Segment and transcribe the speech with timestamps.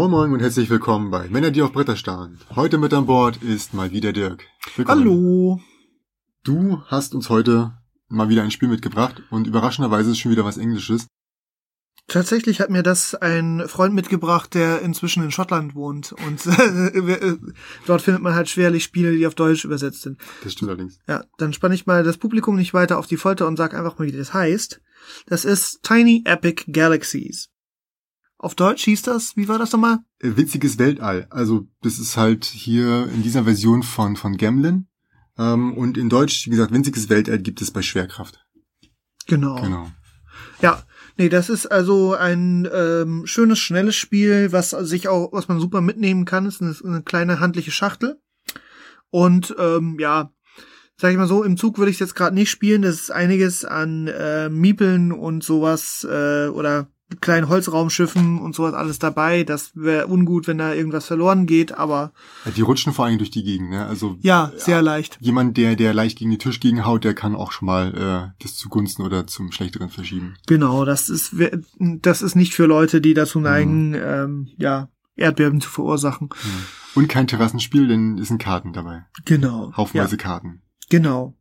[0.00, 2.38] Moin Moin und herzlich willkommen bei Männer, die auf Bretter starren.
[2.56, 4.46] Heute mit an Bord ist mal wieder Dirk.
[4.74, 4.98] Willkommen.
[4.98, 5.60] Hallo.
[6.42, 7.74] Du hast uns heute
[8.08, 11.06] mal wieder ein Spiel mitgebracht und überraschenderweise ist schon wieder was Englisches.
[12.08, 16.14] Tatsächlich hat mir das ein Freund mitgebracht, der inzwischen in Schottland wohnt.
[16.26, 17.36] Und äh,
[17.86, 20.18] dort findet man halt schwerlich Spiele, die auf Deutsch übersetzt sind.
[20.42, 20.98] Das stimmt allerdings.
[21.08, 23.98] Ja, dann spanne ich mal das Publikum nicht weiter auf die Folter und sag einfach
[23.98, 24.80] mal, wie das heißt.
[25.26, 27.50] Das ist Tiny Epic Galaxies.
[28.42, 29.98] Auf Deutsch hieß das, wie war das nochmal?
[30.18, 31.26] Äh, Witziges Weltall.
[31.28, 34.88] Also das ist halt hier in dieser Version von, von Gamlin.
[35.36, 38.42] Ähm, und in Deutsch, wie gesagt, winziges Weltall gibt es bei Schwerkraft.
[39.26, 39.60] Genau.
[39.60, 39.90] Genau.
[40.62, 40.82] Ja,
[41.18, 45.82] nee, das ist also ein ähm, schönes, schnelles Spiel, was sich auch, was man super
[45.82, 46.46] mitnehmen kann.
[46.46, 48.22] Es ist eine, eine kleine handliche Schachtel.
[49.10, 50.32] Und ähm, ja,
[50.96, 52.80] sag ich mal so, im Zug würde ich jetzt gerade nicht spielen.
[52.80, 56.88] Das ist einiges an äh, Miepeln und sowas äh, oder
[57.20, 59.44] kleinen Holzraumschiffen und sowas alles dabei.
[59.44, 62.12] Das wäre ungut, wenn da irgendwas verloren geht, aber
[62.44, 63.86] Ja, Die rutschen vor allem durch die Gegend, ne?
[63.86, 65.18] Also ja, sehr leicht.
[65.20, 68.56] jemand, der, der leicht gegen den Tisch gegenhaut, der kann auch schon mal äh, das
[68.56, 70.34] zugunsten oder zum Schlechteren verschieben.
[70.46, 71.34] Genau, das ist
[71.78, 76.30] das ist nicht für Leute, die dazu neigen, ähm, ja, Erdbeben zu verursachen.
[76.94, 79.04] Und kein Terrassenspiel, denn es sind Karten dabei.
[79.26, 79.72] Genau.
[79.76, 80.62] Haufenweise Ja, Karten.
[80.88, 81.36] genau.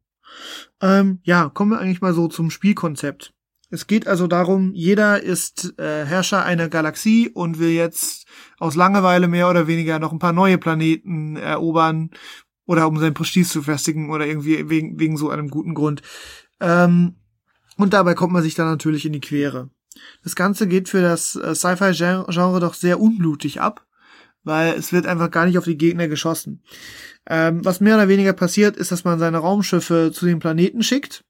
[0.82, 3.34] Ähm, ja, kommen wir eigentlich mal so zum Spielkonzept.
[3.72, 8.26] Es geht also darum, jeder ist äh, Herrscher einer Galaxie und will jetzt
[8.58, 12.10] aus Langeweile mehr oder weniger noch ein paar neue Planeten erobern
[12.66, 16.02] oder um sein Prestige zu festigen oder irgendwie wegen, wegen so einem guten Grund.
[16.60, 17.16] Ähm,
[17.78, 19.70] und dabei kommt man sich dann natürlich in die Quere.
[20.24, 23.86] Das Ganze geht für das äh, Sci-Fi-Genre doch sehr unblutig ab,
[24.44, 26.64] weil es wird einfach gar nicht auf die Gegner geschossen.
[27.28, 31.24] Ähm, was mehr oder weniger passiert, ist, dass man seine Raumschiffe zu den Planeten schickt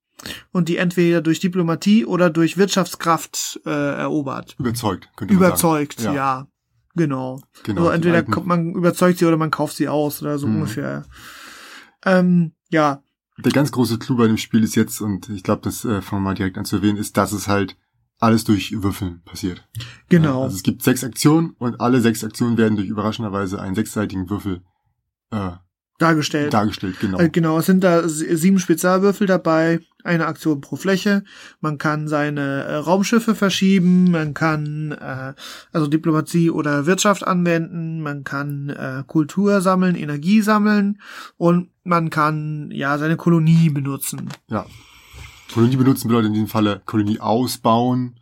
[0.51, 4.55] und die entweder durch Diplomatie oder durch Wirtschaftskraft äh, erobert.
[4.59, 6.15] Überzeugt, könnte man Überzeugt, sagen.
[6.15, 6.47] ja.
[6.95, 7.39] Genau.
[7.63, 10.55] Genau, also entweder alten- man überzeugt sie oder man kauft sie aus oder so Mhm.
[10.55, 11.05] ungefähr.
[12.05, 13.01] Ähm, ja,
[13.37, 16.21] Der ganz große Clou bei dem Spiel ist jetzt, und ich glaube, das äh, fangen
[16.23, 17.77] wir mal direkt an zu erwähnen, ist, dass es halt
[18.19, 19.65] alles durch Würfeln passiert.
[19.77, 20.43] Ja, genau.
[20.43, 24.61] also es gibt sechs Aktionen und alle sechs Aktionen werden durch überraschenderweise einen sechsseitigen Würfel
[25.31, 25.51] äh,
[25.99, 26.53] dargestellt.
[26.53, 26.99] dargestellt.
[26.99, 27.19] Genau.
[27.19, 31.23] Äh, Genau, es sind da sieben Spezialwürfel dabei, eine Aktion pro Fläche.
[31.61, 35.33] Man kann seine äh, Raumschiffe verschieben, man kann äh,
[35.71, 41.01] also Diplomatie oder Wirtschaft anwenden, man kann äh, Kultur sammeln, Energie sammeln
[41.37, 44.29] und man kann ja seine Kolonie benutzen.
[44.47, 44.65] Ja.
[45.53, 48.19] Kolonie benutzen bedeutet in diesem Falle Kolonie ausbauen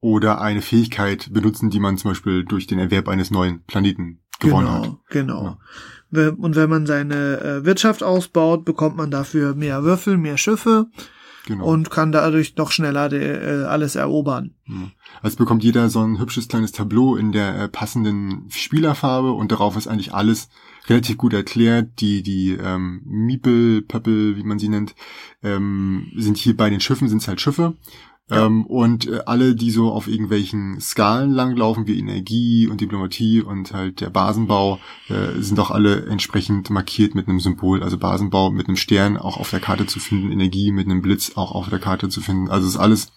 [0.00, 4.66] oder eine Fähigkeit benutzen, die man zum Beispiel durch den Erwerb eines neuen Planeten gewonnen
[4.66, 4.98] genau, hat.
[5.08, 5.44] genau.
[5.44, 6.28] Ja.
[6.28, 10.86] Und wenn man seine äh, Wirtschaft ausbaut, bekommt man dafür mehr Würfel, mehr Schiffe
[11.46, 11.64] Genau.
[11.64, 14.52] und kann dadurch noch schneller de, äh, alles erobern.
[14.68, 14.92] Ja.
[15.22, 19.76] Also bekommt jeder so ein hübsches kleines Tableau in der äh, passenden Spielerfarbe und darauf
[19.76, 20.50] ist eigentlich alles
[20.88, 22.00] relativ gut erklärt.
[22.00, 24.94] Die, die ähm, Miepel, Pöppel, wie man sie nennt,
[25.42, 27.74] ähm, sind hier bei den Schiffen, sind es halt Schiffe.
[28.32, 28.46] Ja.
[28.46, 33.72] Ähm, und äh, alle, die so auf irgendwelchen Skalen langlaufen, wie Energie und Diplomatie und
[33.72, 37.82] halt der Basenbau, äh, sind auch alle entsprechend markiert mit einem Symbol.
[37.82, 41.32] Also Basenbau mit einem Stern auch auf der Karte zu finden, Energie mit einem Blitz
[41.36, 42.48] auch auf der Karte zu finden.
[42.48, 43.12] Also ist alles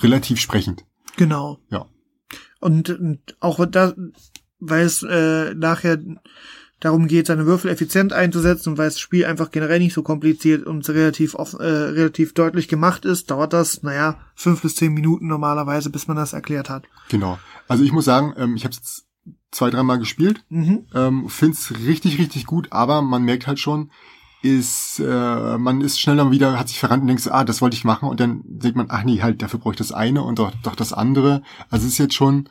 [0.00, 0.84] relativ sprechend.
[1.16, 1.58] Genau.
[1.70, 1.86] Ja.
[2.60, 3.92] Und, und auch da,
[4.58, 5.98] weil es äh, nachher
[6.84, 10.66] darum geht, seine Würfel effizient einzusetzen und weil das Spiel einfach generell nicht so kompliziert
[10.66, 15.26] und relativ off, äh, relativ deutlich gemacht ist, dauert das, naja, fünf bis zehn Minuten
[15.26, 16.84] normalerweise, bis man das erklärt hat.
[17.08, 17.38] Genau.
[17.68, 19.06] Also ich muss sagen, ähm, ich habe es
[19.50, 20.86] zwei, dreimal gespielt, Mhm.
[20.94, 23.90] ähm, find's richtig, richtig gut, aber man merkt halt schon,
[24.42, 27.76] ist, äh, man ist schnell dann wieder, hat sich verrannt und denkt ah, das wollte
[27.76, 30.38] ich machen und dann denkt man, ach nee, halt, dafür brauche ich das eine und
[30.38, 31.42] doch, doch das andere.
[31.70, 32.48] Also es ist jetzt schon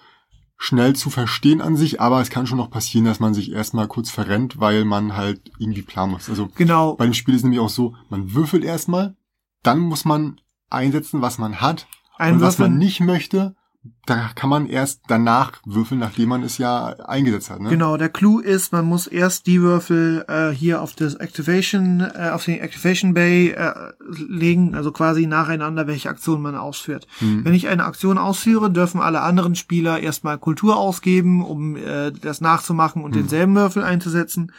[0.64, 3.90] schnell zu verstehen an sich, aber es kann schon noch passieren, dass man sich erstmal
[3.90, 6.30] kurz verrennt, weil man halt irgendwie planen muss.
[6.30, 6.96] Also Genau.
[6.96, 9.18] bei dem Spiel ist nämlich auch so, man würfelt erstmal,
[9.62, 10.40] dann muss man
[10.70, 11.88] einsetzen, was man hat
[12.18, 13.56] Ein und was man nicht möchte,
[14.06, 17.60] da kann man erst danach würfeln, nachdem man es ja eingesetzt hat.
[17.60, 17.70] Ne?
[17.70, 22.30] Genau, der Clou ist, man muss erst die Würfel äh, hier auf das Activation, äh,
[22.34, 23.74] auf den Activation Bay äh,
[24.10, 27.08] legen, also quasi nacheinander, welche Aktion man ausführt.
[27.20, 27.44] Mhm.
[27.44, 32.40] Wenn ich eine Aktion ausführe, dürfen alle anderen Spieler erstmal Kultur ausgeben, um äh, das
[32.42, 34.52] nachzumachen und denselben Würfel einzusetzen.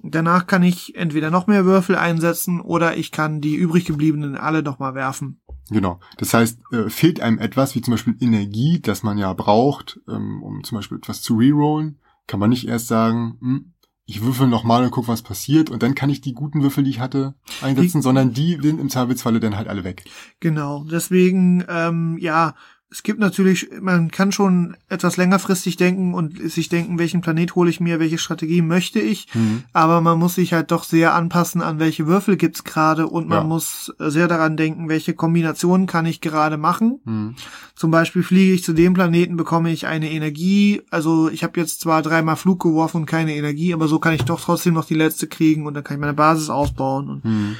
[0.00, 4.62] Danach kann ich entweder noch mehr Würfel einsetzen oder ich kann die übrig gebliebenen alle
[4.62, 5.40] nochmal werfen.
[5.70, 6.00] Genau.
[6.16, 10.42] Das heißt, äh, fehlt einem etwas, wie zum Beispiel Energie, das man ja braucht, ähm,
[10.42, 13.72] um zum Beispiel etwas zu rerollen, kann man nicht erst sagen, hm,
[14.06, 16.88] ich würfel nochmal und guck, was passiert, und dann kann ich die guten Würfel, die
[16.90, 20.04] ich hatte, einsetzen, Die- sondern die sind im Zweifelsfalle dann halt alle weg.
[20.40, 22.54] Genau, deswegen, ähm, ja,
[22.90, 27.68] es gibt natürlich, man kann schon etwas längerfristig denken und sich denken, welchen Planet hole
[27.68, 29.64] ich mir, welche Strategie möchte ich, Mhm.
[29.74, 33.38] aber man muss sich halt doch sehr anpassen an welche Würfel gibt's gerade und man
[33.38, 33.44] Ja.
[33.44, 37.00] muss sehr daran denken, welche Kombinationen kann ich gerade machen.
[37.04, 37.34] Mhm.
[37.76, 40.80] Zum Beispiel fliege ich zu dem Planeten, bekomme ich eine Energie.
[40.90, 44.22] Also ich habe jetzt zwar dreimal Flug geworfen und keine Energie, aber so kann ich
[44.24, 47.56] doch trotzdem noch die letzte kriegen und dann kann ich meine Basis ausbauen und Mhm.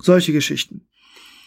[0.00, 0.82] solche Geschichten.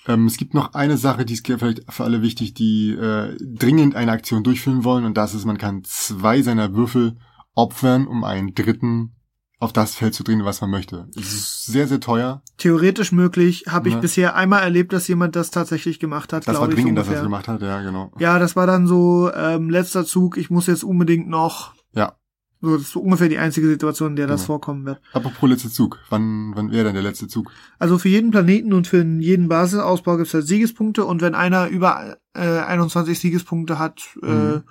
[0.08, 3.96] Ähm, es gibt noch eine Sache, die ist vielleicht für alle wichtig, die äh, dringend
[3.96, 7.18] eine Aktion durchführen wollen, und das ist, man kann zwei seiner Würfel
[7.54, 9.16] opfern, um einen dritten
[9.60, 11.08] auf das Feld zu drehen, was man möchte.
[11.16, 12.42] Es ist sehr, sehr teuer.
[12.58, 14.00] Theoretisch möglich, habe ich Ja.
[14.02, 17.24] bisher einmal erlebt, dass jemand das tatsächlich gemacht hat, Das war dringend, dass er das
[17.24, 18.12] gemacht hat, ja, genau.
[18.18, 21.76] Ja, das war dann so ähm, letzter Zug, ich muss jetzt unbedingt noch.
[21.94, 22.14] Ja.
[22.62, 24.48] So, das ist so ungefähr die einzige Situation, in der das Genau.
[24.48, 25.02] vorkommen wird.
[25.14, 25.98] Apropos letzter Zug.
[26.10, 27.52] Wann, wann wäre denn der letzte Zug?
[27.80, 31.68] Also für jeden Planeten und für jeden Basisausbau gibt es halt Siegespunkte und wenn einer
[31.70, 34.64] über äh, 21 Siegespunkte hat, äh, Mhm.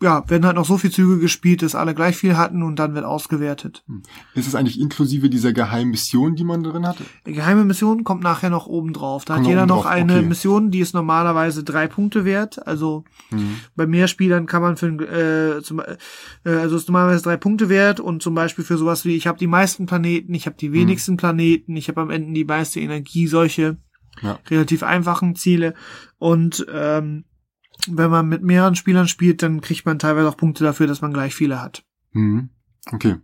[0.00, 2.94] Ja, werden halt noch so viel Züge gespielt, dass alle gleich viel hatten und dann
[2.94, 3.84] wird ausgewertet.
[4.34, 6.96] Ist es eigentlich inklusive dieser geheimen Mission, die man drin hat?
[7.26, 9.24] Die geheime Mission kommt nachher noch oben drauf.
[9.24, 10.22] Da Kommt hat jeder noch eine okay.
[10.26, 12.66] Mission, die ist normalerweise drei Punkte wert.
[12.66, 13.56] Also Mhm.
[13.76, 15.96] bei mehr Spielern kann man für äh, zum, äh,
[16.44, 19.46] also ist normalerweise drei Punkte wert und zum Beispiel für sowas wie ich habe die
[19.46, 20.58] meisten Planeten, ich habe Mhm.
[20.58, 23.78] die wenigsten Planeten, ich habe am Ende die meiste Energie, solche
[24.20, 24.38] Ja.
[24.50, 25.74] relativ einfachen Ziele
[26.18, 27.24] und ähm,
[27.88, 31.12] wenn man mit mehreren Spielern spielt, dann kriegt man teilweise auch Punkte dafür, dass man
[31.12, 31.84] gleich viele hat.
[32.12, 32.50] Mhm.
[32.90, 33.16] Okay.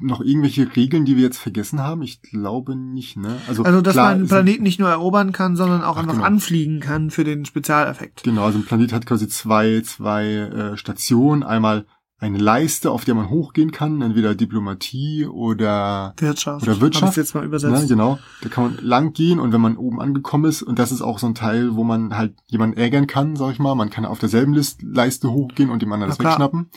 [0.00, 2.02] Noch irgendwelche Regeln, die wir jetzt vergessen haben?
[2.02, 3.38] Ich glaube nicht, ne?
[3.46, 6.26] Also dass klar, man einen Planeten nicht nur erobern kann, sondern auch Ach, einfach genau.
[6.26, 8.24] anfliegen kann für den Spezialeffekt.
[8.24, 11.44] Genau, also ein Planet hat quasi zwei, zwei äh, Stationen.
[11.44, 11.86] Einmal
[12.22, 16.62] eine Leiste, auf der man hochgehen kann, entweder Diplomatie oder Wirtschaft.
[16.62, 17.82] Oder Wirtschaft, jetzt mal übersetzt.
[17.82, 18.18] ne, genau.
[18.42, 21.18] Da kann man lang gehen und wenn man oben angekommen ist, und das ist auch
[21.18, 24.20] so ein Teil, wo man halt jemanden ärgern kann, sag ich mal, man kann auf
[24.20, 26.70] derselben List, Leiste hochgehen und dem anderen das wegschnappen.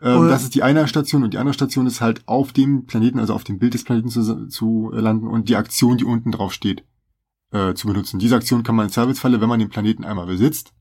[0.00, 3.18] Ähm, das ist die eine Station und die andere Station ist halt auf dem Planeten,
[3.18, 6.54] also auf dem Bild des Planeten zu, zu landen und die Aktion, die unten drauf
[6.54, 6.84] steht,
[7.52, 8.18] äh, zu benutzen.
[8.18, 10.72] Diese Aktion kann man im Zweifelsfalle, wenn man den Planeten einmal besitzt,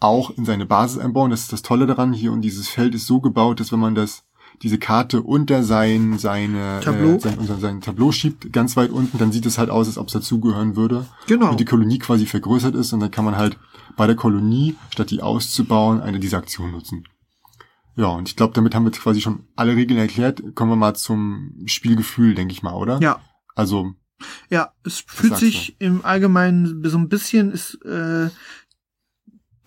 [0.00, 1.30] auch in seine Basis einbauen.
[1.30, 3.94] Das ist das Tolle daran hier und dieses Feld ist so gebaut, dass wenn man
[3.94, 4.24] das
[4.62, 7.16] diese Karte unter sein seine Tableau?
[7.16, 9.98] Äh, sein, unter sein Tableau schiebt, ganz weit unten, dann sieht es halt aus, als
[9.98, 11.50] ob es dazugehören würde Genau.
[11.50, 13.58] und die Kolonie quasi vergrößert ist und dann kann man halt
[13.96, 17.04] bei der Kolonie, statt die auszubauen, eine dieser Aktionen nutzen.
[17.96, 20.42] Ja, und ich glaube, damit haben wir jetzt quasi schon alle Regeln erklärt.
[20.56, 23.00] Kommen wir mal zum Spielgefühl, denke ich mal, oder?
[23.00, 23.20] Ja.
[23.54, 23.92] Also,
[24.50, 28.30] Ja, es fühlt sich im Allgemeinen so ein bisschen ist äh,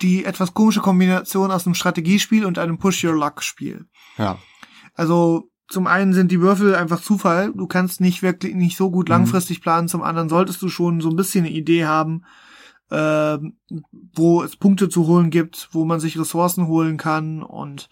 [0.02, 3.86] die etwas komische Kombination aus einem Strategiespiel und einem Push-Your-Luck-Spiel.
[4.16, 4.38] ja.
[4.94, 7.52] Also zum einen sind die Würfel einfach Zufall.
[7.54, 9.12] Du kannst nicht wirklich nicht so gut Mhm.
[9.12, 9.86] langfristig planen.
[9.86, 12.22] Zum anderen solltest du schon so ein bisschen eine Idee haben,
[12.90, 13.58] ähm,
[14.14, 17.90] wo es Punkte zu holen gibt, wo man sich Ressourcen holen kann und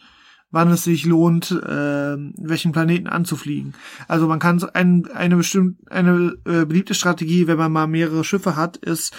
[0.51, 3.75] wann es sich lohnt, ähm, welchen Planeten anzufliegen.
[4.09, 8.25] Also man kann so ein, eine bestimmt eine äh, beliebte Strategie, wenn man mal mehrere
[8.25, 9.13] Schiffe hat, ist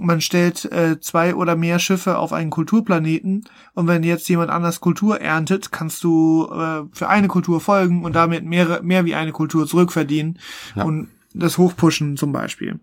[0.00, 3.44] man stellt äh, zwei oder mehr Schiffe auf einen Kulturplaneten
[3.74, 8.14] und wenn jetzt jemand anders Kultur erntet, kannst du äh, für eine Kultur folgen und
[8.14, 10.38] damit mehr, mehr wie eine Kultur zurückverdienen
[10.74, 10.84] Ja.
[10.84, 12.80] und das hochpushen zum Beispiel.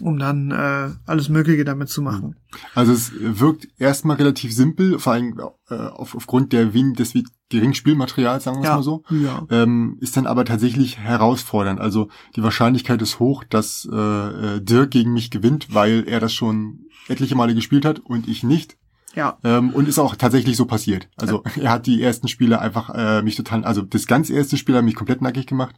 [0.00, 2.36] Um dann äh, alles Mögliche damit zu machen.
[2.74, 7.12] Also es wirkt erstmal relativ simpel, vor allem äh, auf, aufgrund der wen, des
[7.48, 8.76] geringen Spielmaterials, sagen wir es Ja.
[8.76, 9.02] mal so.
[9.10, 9.46] Ja.
[9.50, 11.80] Ähm, ist dann aber tatsächlich herausfordernd.
[11.80, 16.32] Also die Wahrscheinlichkeit ist hoch, dass äh, äh, Dirk gegen mich gewinnt, weil er das
[16.34, 18.76] schon etliche Male gespielt hat und ich nicht.
[19.14, 19.38] Ja.
[19.44, 21.08] Ähm, und ist auch tatsächlich so passiert.
[21.16, 24.76] Also er hat die ersten Spiele einfach äh, mich total, also das ganz erste Spiel
[24.76, 25.76] hat mich komplett nackig gemacht.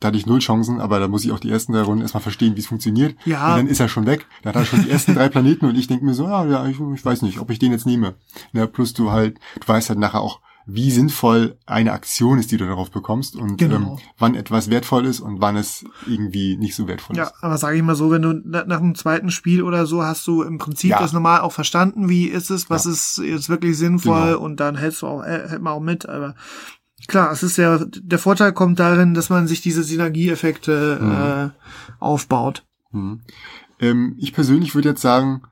[0.00, 2.22] Da hatte ich null Chancen, aber da muss ich auch die ersten drei Runden erstmal
[2.22, 3.16] verstehen, wie es funktioniert.
[3.24, 3.52] Ja.
[3.52, 4.26] Und dann ist er schon weg.
[4.42, 6.66] Da hat er schon die ersten drei Planeten und ich denke mir so, ja, ja,
[6.66, 8.14] ich, ich weiß nicht, ob ich den jetzt nehme.
[8.52, 12.56] Ja, plus du halt, du weißt halt nachher auch, wie sinnvoll eine Aktion ist, die
[12.56, 13.76] du darauf bekommst und Genau.
[13.76, 17.34] ähm, wann etwas wertvoll ist und wann es irgendwie nicht so wertvoll Ja, ist.
[17.40, 20.26] aber sage ich mal so, wenn du na- nach dem zweiten Spiel oder so hast
[20.26, 20.98] du im Prinzip Ja.
[20.98, 22.90] das normal auch verstanden, wie ist es, was Ja.
[22.90, 24.40] ist jetzt wirklich sinnvoll Genau.
[24.40, 26.34] und dann hältst du auch, äh, hält man auch mit, aber
[27.06, 32.64] klar, es ist ja, der Vorteil kommt darin, dass man sich diese Synergieeffekte äh, aufbaut.
[32.90, 33.20] Mhm.
[33.78, 35.42] Ähm, ich persönlich würde jetzt sagen,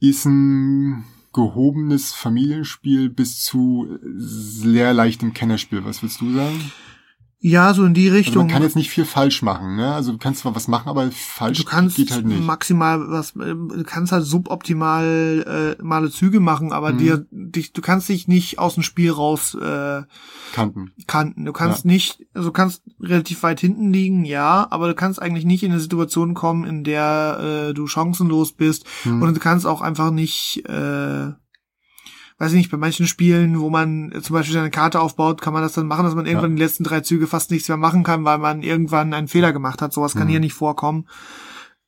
[0.00, 5.84] ist ein gehobenes Familienspiel bis zu sehr leichtem Kennerspiel.
[5.84, 6.72] Was würdest du sagen?
[7.46, 8.46] Ja, so in die Also Richtung.
[8.46, 9.92] man kann jetzt nicht viel falsch machen, ne?
[9.94, 12.42] Also du kannst zwar was machen, aber falsch du kannst geht halt nicht.
[12.42, 16.98] maximal was, äh, du kannst halt suboptimal äh, male Züge machen, aber Mhm.
[16.98, 20.02] dir, dich, du kannst dich nicht aus dem Spiel raus äh,
[20.54, 20.92] Kanten.
[21.06, 21.44] Kanten.
[21.44, 25.44] Du kannst nicht, also du kannst relativ weit hinten liegen, ja, aber du kannst eigentlich
[25.44, 29.20] nicht in eine Situation kommen, in der äh, du chancenlos bist Hm.
[29.20, 31.32] und du kannst auch einfach nicht äh,
[32.38, 35.62] weiß ich nicht, bei manchen Spielen, wo man zum Beispiel eine Karte aufbaut, kann man
[35.62, 36.56] das dann machen, dass man irgendwann Ja.
[36.56, 39.80] die letzten drei Züge fast nichts mehr machen kann, weil man irgendwann einen Fehler gemacht
[39.80, 39.92] hat.
[39.92, 40.30] Sowas kann Mhm.
[40.30, 41.06] hier nicht vorkommen.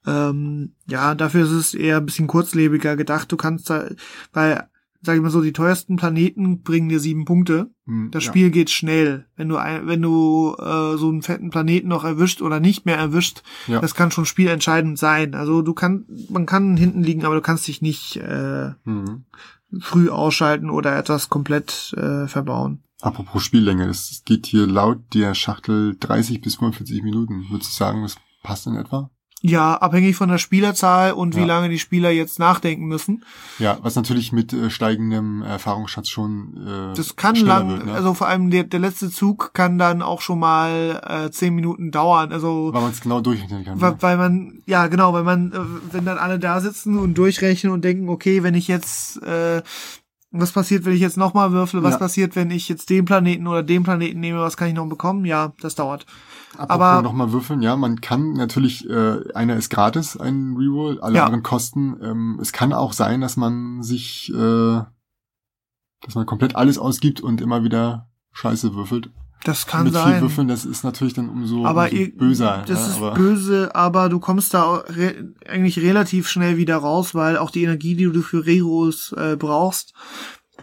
[0.06, 3.30] Ähm, ja, dafür ist es eher ein bisschen kurzlebiger gedacht.
[3.32, 3.88] Du kannst da,
[4.32, 4.68] weil,
[5.02, 7.70] sag ich mal so, die teuersten Planeten bringen dir sieben Punkte.
[7.86, 8.30] Hm, Das ja.
[8.30, 9.26] Spiel geht schnell.
[9.34, 12.96] Wenn du ein, wenn du äh, so einen fetten Planeten noch erwischt oder nicht mehr
[12.96, 13.80] erwischt, Ja.
[13.80, 15.34] das kann schon spielentscheidend sein.
[15.34, 19.24] Also du kann, man kann hinten liegen, aber du kannst dich nicht äh, Mhm.
[19.80, 22.82] Früh ausschalten oder etwas komplett äh, verbauen.
[23.00, 27.46] Apropos Spiellänge, es geht hier laut der Schachtel 30 bis 45 Minuten.
[27.50, 29.10] Würdest du sagen, das passt in etwa?
[29.42, 31.46] Ja, abhängig von der Spielerzahl und wie Ja.
[31.46, 33.22] lange die Spieler jetzt nachdenken müssen.
[33.58, 37.92] Ja, was natürlich mit äh, steigendem Erfahrungsschatz schon äh, Das kann lang, wird, ne?
[37.92, 41.90] also vor allem der, der letzte Zug kann dann auch schon mal äh, zehn Minuten
[41.90, 42.32] dauern.
[42.32, 43.80] Also weil man es genau durchrechnen kann.
[43.80, 43.96] Weil, ne?
[44.00, 45.58] weil man, ja genau, weil man, äh,
[45.92, 49.62] wenn dann alle da sitzen und durchrechnen und denken, okay, wenn ich jetzt, äh,
[50.32, 51.98] was passiert, wenn ich jetzt nochmal würfle, was Ja.
[51.98, 55.24] passiert, wenn ich jetzt den Planeten oder den Planeten nehme, was kann ich noch bekommen?
[55.26, 56.06] Ja, das dauert.
[56.52, 61.16] Apropos aber- nochmal würfeln, ja, man kann natürlich, äh, einer ist gratis, ein Reroll, alle
[61.16, 61.24] Ja.
[61.26, 61.96] anderen kosten.
[62.02, 64.80] Ähm, es kann auch sein, dass man sich, äh,
[66.02, 69.10] dass man komplett alles ausgibt und immer wieder Scheiße würfelt.
[69.44, 70.20] Das kann Mit viel sein.
[70.22, 72.64] Würfeln, das ist natürlich dann umso, aber umso böser.
[72.66, 77.14] das ja, ist aber, böse, aber du kommst da re eigentlich relativ schnell wieder raus,
[77.14, 79.92] weil auch die Energie, die du für Rerolls äh, brauchst,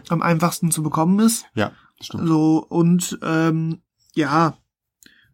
[0.08, 1.46] am einfachsten zu bekommen ist.
[1.54, 2.26] Ja, stimmt.
[2.26, 3.78] So, und ähm,
[4.14, 4.54] ja,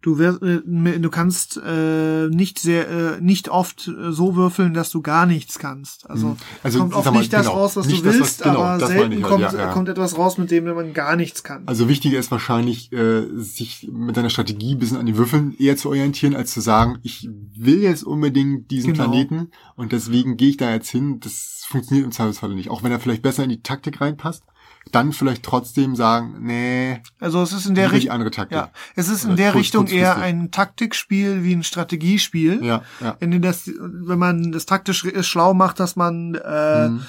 [0.02, 0.60] du wirst, äh,
[0.98, 5.58] du kannst äh, nicht sehr, äh, nicht oft äh, so würfeln, dass du gar nichts
[5.58, 6.08] kannst.
[6.08, 6.36] Also, Mhm.
[6.62, 8.78] Also, kommt oft mal, nicht das genau, raus, was du das, willst, was- genau, aber
[8.78, 9.72] das selten halt, kommt, ja, ja.
[9.72, 11.62] kommt etwas raus, mit dem man gar nichts kann.
[11.66, 15.76] Also wichtiger ist wahrscheinlich, äh, sich mit deiner Strategie ein bisschen an die Würfeln eher
[15.76, 19.04] zu orientieren, als zu sagen, ich will jetzt unbedingt diesen Genau.
[19.04, 21.20] Planeten und deswegen gehe ich da jetzt hin.
[21.20, 22.70] Das funktioniert im Zweifelsfall nicht.
[22.70, 24.44] Auch wenn er vielleicht besser in die Taktik reinpasst,
[24.92, 28.56] dann vielleicht trotzdem sagen, nee, also es ist in der Richtung, andere Taktik.
[28.56, 32.64] ja, es ist in der kurz- Richtung eher ein Taktikspiel wie ein Strategiespiel.
[32.64, 33.16] Ja, ja.
[33.20, 37.02] Wenn, du das, wenn man das taktisch schlau macht, dass man äh, Mhm.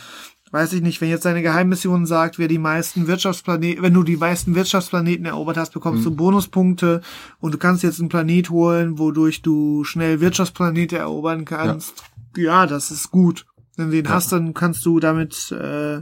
[0.52, 4.18] weiß ich nicht, wenn jetzt deine Geheimmission sagt, wer die meisten Wirtschaftsplaneten, wenn du die
[4.18, 6.10] meisten Wirtschaftsplaneten erobert hast, bekommst Mhm.
[6.10, 7.02] du Bonuspunkte
[7.40, 12.04] und du kannst jetzt einen Planet holen, wodurch du schnell Wirtschaftsplanete erobern kannst.
[12.38, 13.46] Ja, das ist gut.
[13.78, 14.12] Wenn du den Ja.
[14.12, 16.02] hast, dann kannst du damit, äh,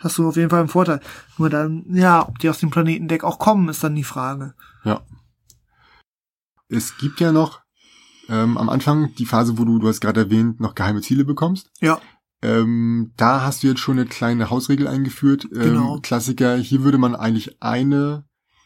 [0.00, 1.00] hast du auf jeden Fall einen Vorteil.
[1.38, 4.54] Nur dann, ja, ob die aus dem Planetendeck auch kommen, ist dann die Frage.
[4.84, 5.02] Ja.
[6.68, 7.60] Es gibt ja noch
[8.28, 11.70] ähm, am Anfang die Phase, wo du, du hast gerade erwähnt, noch geheime Ziele bekommst.
[11.80, 12.00] Ja,
[12.42, 15.44] Ähm, da hast du jetzt schon eine kleine Hausregel eingeführt.
[15.52, 15.98] Ähm, Genau.
[16.00, 18.24] Klassiker, hier würde man eigentlich eine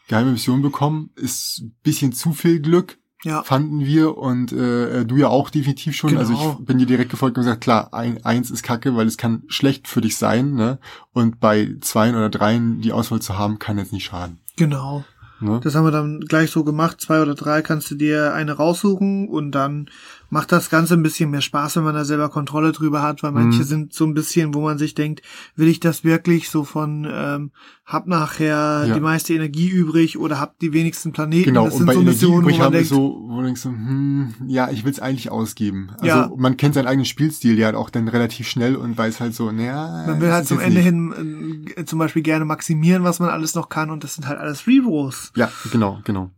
[0.09, 1.09] geheime Mission bekommen.
[1.15, 4.17] Ist ein bisschen zu viel Glück, ja, fanden wir.
[4.17, 6.17] Und äh, du ja auch definitiv schon.
[6.17, 6.57] Also Genau.
[6.59, 9.43] ich bin dir direkt gefolgt und gesagt, klar, ein, eins ist kacke, weil es kann
[9.47, 10.53] schlecht für dich sein.
[10.53, 10.77] Ne?
[11.13, 14.39] Und bei zweien oder dreien die Auswahl zu haben, kann jetzt nicht schaden.
[14.55, 15.03] genau.
[15.39, 15.59] Ne?
[15.61, 17.01] Das haben wir dann gleich so gemacht.
[17.01, 19.89] Zwei oder drei kannst du dir eine raussuchen und dann
[20.33, 23.31] macht das Ganze ein bisschen mehr Spaß, wenn man da selber Kontrolle drüber hat, weil
[23.31, 23.63] manche Mhm.
[23.63, 25.21] sind so ein bisschen, wo man sich denkt,
[25.55, 27.51] will ich das wirklich so von, ähm,
[27.85, 28.93] hab nachher Ja.
[28.95, 31.45] die meiste Energie übrig oder hab die wenigsten Planeten.
[31.45, 33.37] Genau, das und sind bei so Energie Missionen, wo übrig man haben denkt, so, wo
[33.37, 35.89] du denkst so, hm, ja, ich will es eigentlich ausgeben.
[35.99, 36.31] Also Ja.
[36.35, 40.05] man kennt seinen eigenen Spielstil ja auch dann relativ schnell und weiß halt so, naja.
[40.07, 40.85] man will halt zum Ende nicht.
[40.85, 44.39] hin äh, zum Beispiel gerne maximieren, was man alles noch kann und das sind halt
[44.39, 45.31] alles Rerolls.
[45.35, 46.31] Ja, genau, genau.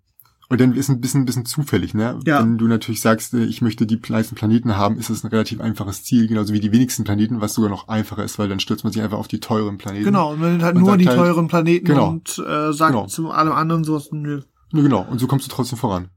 [0.47, 2.19] Und dann ist ein bisschen, ein bisschen zufällig, ne?
[2.25, 2.39] Ja.
[2.39, 5.59] Wenn du natürlich sagst, äh, ich möchte die meisten Planeten haben, ist das ein relativ
[5.59, 8.83] einfaches Ziel, genauso wie die wenigsten Planeten, was sogar noch einfacher ist, weil dann stürzt
[8.83, 10.05] man sich einfach auf die teuren Planeten.
[10.05, 12.09] Genau, und man nimmt halt Und nur die halt- teuren Planeten Genau.
[12.09, 13.07] und äh, sagt Genau.
[13.07, 14.41] zu allem anderen sowas, nö.
[14.71, 15.01] Ja, genau.
[15.09, 16.09] Und so kommst du trotzdem voran.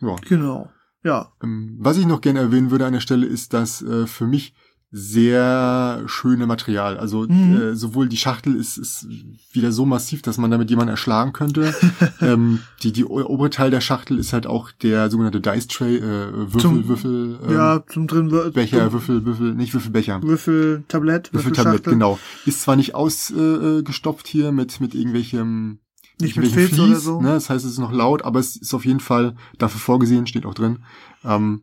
[0.00, 0.16] Ja.
[0.28, 0.68] Genau.
[1.02, 1.32] Ja.
[1.42, 4.54] Ähm, Was ich noch gerne erwähnen würde an der Stelle ist, dass äh, für mich
[4.96, 6.96] sehr schöne Material.
[6.98, 7.56] Also Mhm.
[7.60, 9.08] äh, sowohl die Schachtel ist, ist
[9.52, 11.74] wieder so massiv, dass man damit jemanden erschlagen könnte.
[12.20, 16.00] ähm, die, die obere Teil der Schachtel ist halt auch der sogenannte Dice Tray, äh,
[16.32, 20.22] Würfel, Zum- Würfel, ähm, ja, zum drin Becher, Würfel, Würfel, nicht Würfelbecher.
[20.22, 21.54] Würfel, Tablett, Würfeltablett,
[21.86, 21.92] Würfelschachtel.
[21.92, 22.18] genau.
[22.46, 25.80] Ist zwar nicht ausgestopft äh, gestopft hier mit, mit irgendwelchem
[26.20, 27.20] Nicht mit Filz oder so.
[27.20, 27.30] Ne?
[27.30, 30.46] Das heißt, es ist noch laut, aber es ist auf jeden Fall dafür vorgesehen, steht
[30.46, 30.84] auch drin.
[31.24, 31.62] Ähm,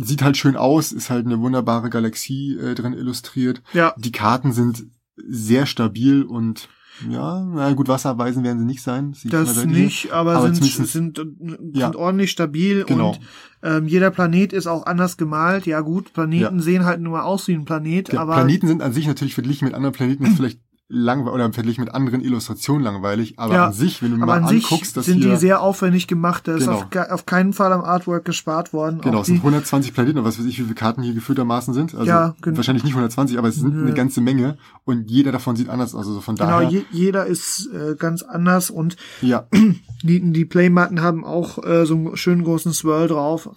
[0.00, 3.62] sieht halt schön aus, ist halt eine wunderbare Galaxie äh, drin illustriert.
[3.72, 4.84] Ja, Die Karten sind
[5.16, 6.68] sehr stabil und
[7.08, 9.16] ja, na gut, wasserweisen werden sie nicht sein.
[9.24, 9.66] man das hier.
[9.66, 11.92] nicht, aber, Aber sind, sind, sind Ja.
[11.94, 13.10] ordentlich stabil Genau.
[13.12, 13.20] und
[13.62, 15.66] ähm, jeder Planet ist auch anders gemalt.
[15.66, 16.62] Ja gut, Planeten Ja.
[16.62, 19.64] sehen halt nur aus wie ein Planet, Der aber Planeten sind an sich natürlich verglichen
[19.66, 20.60] mit anderen Planeten ist vielleicht
[20.94, 24.44] langweilig oder verglichen mit anderen Illustrationen langweilig, aber Ja, an sich, wenn du mal an
[24.44, 26.46] anguckst, dass sind die sehr aufwendig gemacht.
[26.46, 26.76] Da ist Genau.
[26.76, 29.00] auf, ke- auf keinen Fall am Artwork gespart worden.
[29.00, 31.72] genau, es sind die, 120 Planeten, oder was weiß ich, wie viele Karten hier gefühltermaßen
[31.72, 31.94] sind.
[31.94, 32.58] Also Ja, genau.
[32.58, 33.82] wahrscheinlich nicht 120, aber es sind Nö.
[33.86, 36.06] eine ganze Menge und jeder davon sieht anders aus.
[36.06, 39.46] Also von genau, daher, je, jeder ist äh, ganz anders und ja,
[40.02, 43.48] die, die Playmatten haben auch äh, so einen schönen großen Swirl drauf.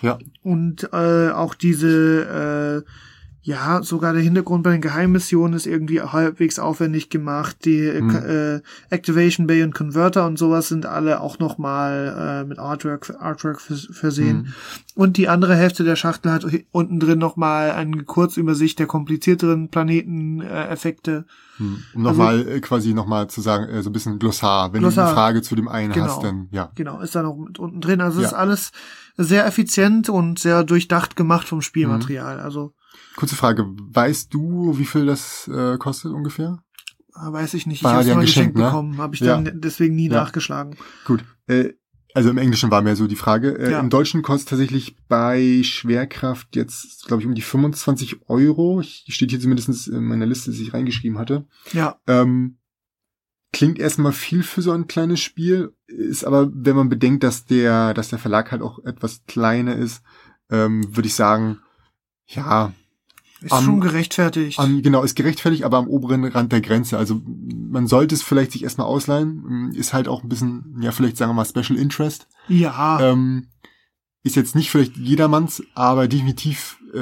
[0.00, 2.90] ja, Und äh, auch diese, äh,
[3.46, 7.66] ja, sogar der Hintergrund bei den Geheimmissionen ist irgendwie halbwegs aufwendig gemacht.
[7.66, 8.10] Die Mhm.
[8.16, 13.60] äh, Activation Bay und Converter und sowas sind alle auch nochmal äh, mit Artwork, Artwork
[13.60, 14.36] vers versehen.
[14.38, 14.54] Mhm.
[14.94, 21.26] Und die andere Hälfte der Schachtel hat unten drin nochmal eine Kurzübersicht der komplizierteren Planeteneffekte.
[21.58, 21.58] Äh.
[21.58, 21.82] Hm.
[21.94, 24.72] Um nochmal äh, quasi nochmal zu sagen, äh, so ein bisschen Glossar.
[24.72, 25.06] Wenn du Also Glossar.
[25.08, 26.06] eine Frage zu dem einen Genau.
[26.06, 26.70] hast, dann ja.
[26.74, 28.00] Genau, ist da noch mit unten drin.
[28.00, 28.28] Also es Ja.
[28.30, 28.72] ist alles
[29.16, 32.38] sehr effizient und sehr durchdacht gemacht vom Spielmaterial.
[32.38, 32.42] Mhm.
[32.42, 32.72] Also
[33.16, 36.58] Kurze Frage, weißt du, wie viel das äh, kostet ungefähr?
[37.12, 37.82] Ah, Weiß ich nicht.
[37.82, 38.64] Ich habe ja mal geschenkt Geschenk, ne?
[38.64, 39.40] bekommen, habe ich Ja.
[39.40, 40.14] dann deswegen nie Ja.
[40.22, 40.76] nachgeschlagen.
[41.04, 41.24] Gut.
[41.46, 41.70] Äh,
[42.12, 43.56] also im Englischen war mir so die Frage.
[43.58, 43.80] Äh, Ja.
[43.80, 48.80] Im Deutschen kostet tatsächlich bei Schwerkraft jetzt, glaube ich, um die 25 Euro.
[48.80, 51.46] Ich, steht hier zumindest in meiner Liste, die ich reingeschrieben hatte.
[51.72, 52.58] Ja, Ähm,
[53.52, 57.94] klingt erstmal viel für so ein kleines Spiel, ist aber, wenn man bedenkt, dass der,
[57.94, 60.02] dass der Verlag halt auch etwas kleiner ist,
[60.50, 61.58] ähm, würde ich sagen,
[62.26, 62.72] ja,
[63.44, 64.58] ist Am- schon gerechtfertigt.
[64.58, 66.98] Am, genau, ist gerechtfertigt, aber am oberen Rand der Grenze.
[66.98, 69.72] Also man sollte es vielleicht sich erstmal ausleihen.
[69.74, 72.26] Ist halt auch ein bisschen, ja, vielleicht sagen wir mal Special Interest.
[72.48, 73.48] ja, Ähm,
[74.22, 76.96] ist jetzt nicht vielleicht jedermanns, aber definitiv äh,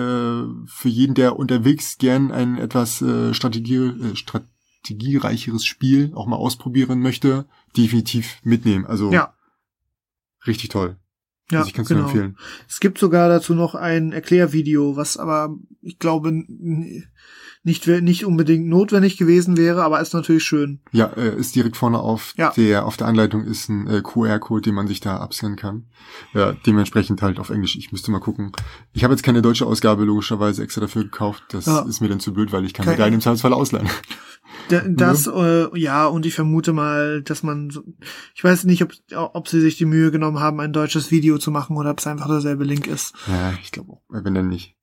[0.67, 6.99] für jeden, der unterwegs gern ein etwas äh, Strategie, äh, strategiereicheres Spiel auch mal ausprobieren
[6.99, 7.47] möchte,
[7.77, 8.87] definitiv mitnehmen.
[8.87, 9.35] Also ja,
[10.47, 10.97] richtig toll.
[11.51, 12.09] Ja, also ich kann es nur genau.
[12.11, 12.37] empfehlen.
[12.69, 16.33] Es gibt sogar dazu noch ein Erklärvideo, was aber, ich glaube,
[17.65, 20.81] nicht, nicht unbedingt notwendig gewesen wäre, aber ist natürlich schön.
[20.91, 22.53] Ja, äh, ist direkt vorne auf Ja.
[22.57, 25.85] der auf der Anleitung ist ein äh, QR-Code, den man sich da abscannen kann.
[26.35, 27.77] Ja, dementsprechend halt auf Englisch.
[27.77, 28.51] Ich müsste mal gucken.
[28.93, 31.45] Ich habe jetzt keine deutsche Ausgabe logischerweise extra dafür gekauft.
[31.51, 31.83] Das Ja.
[31.83, 33.89] ist mir dann zu blöd, weil ich kann Kein- mir deinen im Zweifelsfall ausleihen.
[34.69, 37.83] Da- Das, äh, ja, und ich vermute mal, dass man, so,
[38.35, 41.51] ich weiß nicht, ob, ob sie sich die Mühe genommen haben, ein deutsches Video zu
[41.51, 43.15] machen oder ob es einfach derselbe Link ist.
[43.27, 44.03] Ja, ich glaube auch.
[44.09, 44.77] Wenn dann nicht.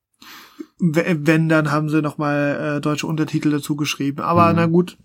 [0.79, 4.21] Wenn, dann haben sie nochmal äh, deutsche Untertitel dazu geschrieben.
[4.21, 4.55] Aber Mhm.
[4.55, 4.97] na gut,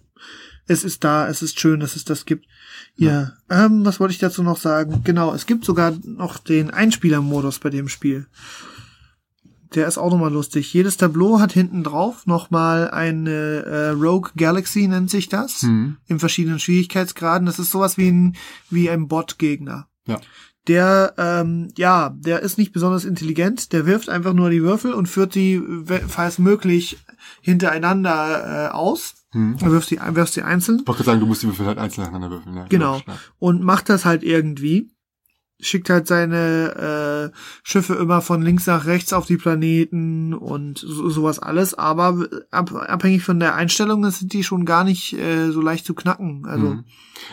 [0.66, 2.46] es ist da, es ist schön, dass es das gibt.
[2.96, 5.00] Ja, ähm, was wollte ich dazu noch sagen?
[5.04, 8.26] Genau, es gibt sogar noch den Einspielermodus bei dem Spiel.
[9.74, 10.72] Der ist auch nochmal lustig.
[10.72, 13.30] Jedes Tableau hat hinten drauf nochmal eine
[13.64, 15.96] äh, Rogue Galaxy, nennt sich das, Hm.
[16.06, 17.46] in verschiedenen Schwierigkeitsgraden.
[17.46, 18.36] Das ist sowas wie ein,
[18.70, 19.88] wie ein Bot-Gegner.
[20.06, 20.20] Ja.
[20.66, 25.08] Der, ähm, ja, der ist nicht besonders intelligent, der wirft einfach nur die Würfel und
[25.10, 25.60] führt die,
[26.08, 26.96] falls möglich,
[27.42, 29.14] hintereinander äh, aus.
[29.32, 29.56] Hm.
[29.60, 31.78] Er wirft sie, wirft sie einzeln Ich wollte gerade sagen, du musst die Würfel halt
[31.78, 32.56] einzeln nacheinander würfeln.
[32.56, 33.00] Ja, Genau.
[33.38, 34.90] und macht das halt irgendwie.
[35.64, 41.08] Schickt halt seine äh, Schiffe immer von links nach rechts auf die Planeten und so,
[41.08, 41.72] sowas alles.
[41.74, 45.94] Aber ab, abhängig von der Einstellung sind die schon gar nicht äh, so leicht zu
[45.94, 46.44] knacken.
[46.46, 46.84] Also Mhm.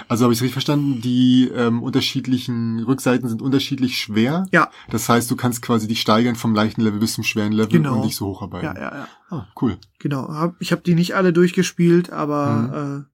[0.07, 4.45] Also habe ich es richtig verstanden, die ähm, unterschiedlichen Rückseiten sind unterschiedlich schwer.
[4.51, 7.69] ja, Das heißt, du kannst quasi dich steigern vom leichten Level bis zum schweren Level
[7.71, 7.95] Genau.
[7.95, 8.75] und nicht so hocharbeiten.
[8.75, 9.07] ja, ja, ja.
[9.29, 9.77] Ah, cool.
[9.99, 10.29] Genau.
[10.29, 13.07] Hab, ich habe die nicht alle durchgespielt, aber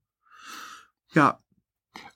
[1.14, 1.40] äh, ja,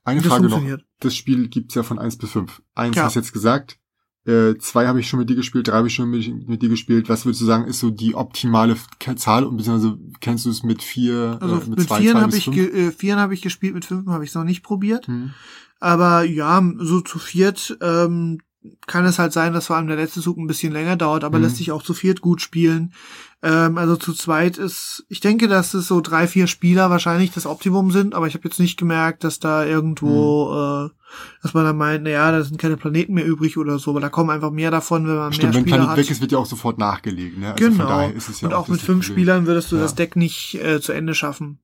[0.04, 0.62] Eine Frage noch.
[1.02, 2.62] Das Spiel gibt's ja von eins bis fünf.
[2.76, 3.04] Eins Ja.
[3.04, 3.78] hast du jetzt gesagt.
[4.24, 6.70] Äh, zwei habe ich schon mit dir gespielt, drei habe ich schon mit, mit dir
[6.70, 7.10] gespielt.
[7.10, 8.78] Was würdest du sagen, ist so die optimale
[9.16, 9.46] Zahl?
[9.46, 12.46] Und beziehungsweise kennst du es mit vier, Also äh, mit, mit zwei, Vieren habe ich,
[12.46, 12.56] fünf?
[12.58, 15.08] äh, Vieren habe ich gespielt, mit Fünfen habe ich es noch nicht probiert.
[15.08, 15.32] Hm.
[15.80, 18.38] Aber ja, so zu viert ähm,
[18.86, 21.38] kann es halt sein, dass vor allem der letzte Zug ein bisschen länger dauert, aber
[21.40, 21.46] Mhm.
[21.46, 22.94] lässt sich auch zu viert gut spielen.
[23.42, 27.48] Ähm, also zu zweit ist, ich denke, dass es so drei, vier Spieler wahrscheinlich das
[27.48, 30.92] Optimum sind, aber ich habe jetzt nicht gemerkt, dass da irgendwo, Mhm.
[30.92, 34.00] äh, dass man dann meint, naja, da sind keine Planeten mehr übrig oder so, aber
[34.00, 35.98] da kommen einfach mehr davon, wenn man Stimmt, mehr wenn Spieler Planet hat.
[35.98, 37.40] weg ist, wird ja auch sofort nachgelegt.
[37.40, 37.54] Ne?
[37.54, 37.90] Also genau.
[37.90, 38.08] Ja
[38.44, 39.06] Und auch das mit fünf.
[39.06, 39.82] Spielern würdest du Ja.
[39.82, 41.58] das Deck nicht äh, zu Ende schaffen.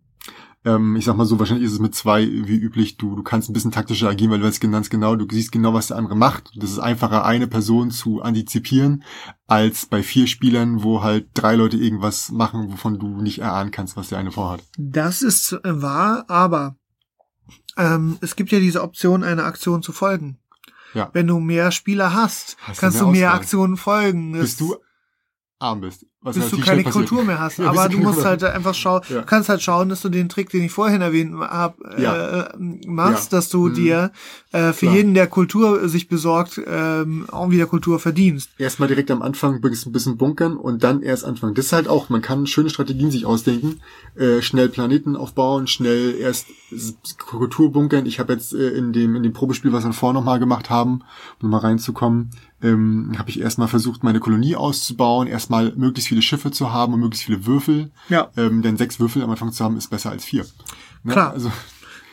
[0.68, 2.98] Ähm, ich sag mal so, wahrscheinlich ist es mit zwei wie üblich.
[2.98, 5.74] Du, du kannst ein bisschen taktischer agieren, weil du weißt ganz genau, du siehst genau,
[5.74, 6.52] was der andere macht.
[6.56, 9.04] Das ist einfacher, eine Person zu antizipieren,
[9.48, 13.96] als bei vier Spielern, wo halt drei Leute irgendwas machen, wovon du nicht erahnen kannst,
[13.96, 14.62] was der eine vorhat.
[14.78, 16.76] Das ist wahr, aber
[17.78, 20.38] ähm, es gibt ja diese Option, einer Aktion zu folgen.
[20.94, 21.10] Ja.
[21.14, 23.34] Wenn du mehr Spieler hast, Hast du kannst mehr du mehr.
[23.34, 24.34] Aktionen folgen.
[24.34, 24.76] Das- Bis du
[25.60, 26.06] arm bist.
[26.22, 26.84] Was bis du keine.
[26.84, 27.58] Kultur mehr hast.
[27.60, 29.20] Ja, Aber du musst halt einfach schauen, Ja.
[29.22, 32.42] du kannst halt schauen, dass du den Trick, den ich vorhin erwähnt habe, Ja.
[32.42, 33.74] äh, machst, dass du Mhm.
[33.74, 34.12] dir
[34.52, 34.96] äh, für Klar.
[34.96, 38.50] jeden, der Kultur sich besorgt, ähm, auch wieder Kultur verdienst.
[38.58, 41.54] Erstmal direkt am Anfang ein bisschen bunkern und dann erst anfangen.
[41.54, 43.82] Das ist halt auch, man kann schöne Strategien sich ausdenken,
[44.16, 46.48] äh, schnell Planeten aufbauen, schnell erst
[47.18, 48.06] Kultur bunkern.
[48.06, 51.02] Ich habe jetzt äh, in dem in dem Probespiel, was wir vorher nochmal gemacht haben,
[51.42, 56.52] um mal reinzukommen, ähm, habe ich erstmal versucht, meine Kolonie auszubauen, erstmal möglichst viele Schiffe
[56.52, 57.92] zu haben und möglichst viele Würfel.
[58.10, 58.30] Ja.
[58.38, 60.46] Ähm, denn sechs Würfel am Anfang zu haben, ist besser als vier.
[61.04, 61.14] Ne?
[61.14, 61.32] Klar.
[61.34, 61.52] Also,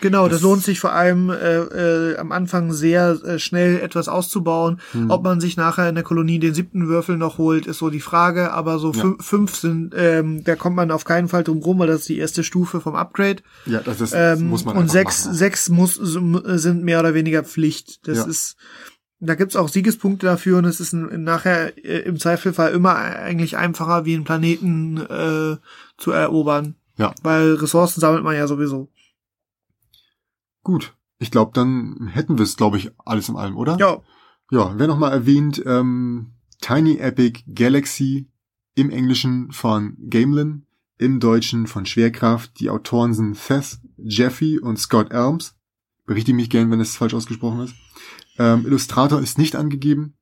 [0.00, 4.09] Genau, das, Das- lohnt sich vor allem äh, äh, am Anfang sehr äh, schnell etwas
[4.09, 4.80] auszubauen.
[4.92, 5.09] Hm.
[5.11, 8.00] Ob man sich nachher in der Kolonie den siebten Würfel noch holt, ist so die
[8.00, 8.52] Frage.
[8.52, 9.02] Aber so Ja.
[9.02, 12.09] fün- fünf sind, ähm, da kommt man auf keinen Fall drum rum, weil das ist
[12.11, 13.42] die erste Stufe vom Upgrade.
[13.64, 15.37] ja, das, das Ähm, muss man und sechs, machen.
[15.38, 18.07] sechs muss, sind mehr oder weniger Pflicht.
[18.07, 18.24] Das Ja.
[18.26, 18.57] ist,
[19.20, 23.57] da gibt's auch Siegespunkte dafür und es ist n- nachher äh, im Zweifelfall immer eigentlich
[23.57, 25.57] einfacher, wie einen Planeten äh,
[25.98, 26.74] zu erobern.
[26.96, 27.14] Ja.
[27.22, 28.88] Weil Ressourcen sammelt man ja sowieso.
[30.62, 30.94] Gut.
[31.18, 33.77] Ich glaube, dann hätten wir es, glaube ich, alles in allem, oder?
[33.79, 34.03] Ja,
[34.50, 38.29] Ja, wer noch mal erwähnt, ähm, Tiny Epic Galaxy
[38.74, 40.66] im Englischen von Gamelin,
[40.98, 42.59] im Deutschen von Schwerkraft.
[42.61, 45.55] Die Autoren sind Seth Jeffy und Scott Elms.
[46.07, 47.74] Berichte mich gern, wenn es falsch ausgesprochen ist.
[48.38, 50.16] Ähm, Illustrator ist nicht angegeben.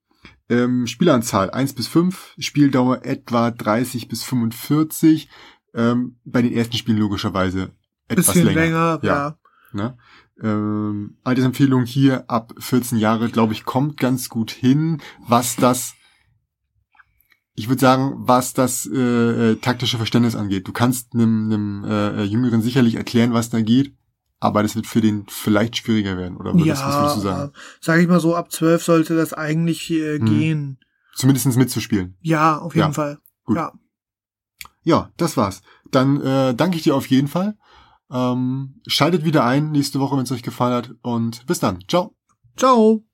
[0.48, 5.29] Ähm, Spielanzahl 1 bis 5, Spieldauer etwa 30 bis 45.
[5.75, 7.72] Ähm, bei den ersten Spielen logischerweise
[8.09, 8.61] etwas bisschen länger.
[8.61, 9.14] länger, Ja.
[9.14, 9.38] ja.
[9.72, 9.96] Ne?
[10.42, 15.94] Ähm, Altersempfehlung hier ab 14 Jahre, glaube ich, kommt ganz gut hin, was das,
[17.55, 20.66] ich würde sagen, was das äh, äh, taktische Verständnis angeht.
[20.66, 23.94] Du kannst einem, einem äh, Jüngeren sicherlich erklären, was da geht,
[24.42, 27.52] aber das wird für den vielleicht schwieriger werden, oder würdest, was würdest du sagen?
[27.81, 30.26] sag ich mal so, ab zwölf sollte das eigentlich äh, Hm.
[30.26, 30.78] gehen.
[31.14, 32.16] Zumindest mitzuspielen.
[32.20, 33.18] Ja, auf jeden Ja, Fall.
[33.44, 33.57] gut.
[33.57, 33.72] Ja.
[34.85, 35.62] Ja, das war's.
[35.90, 37.57] Dann äh, danke ich dir auf jeden Fall.
[38.11, 41.78] Ähm, schaltet wieder ein nächste Woche, wenn es euch gefallen hat und bis dann.
[41.88, 42.16] Ciao.
[42.57, 43.05] Ciao.